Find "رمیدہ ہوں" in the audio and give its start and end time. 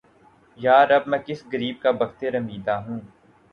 2.29-2.99